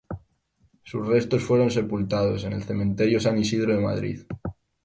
[0.81, 4.21] Sus restos fueron sepultados en el cementerio de San Isidro de Madrid.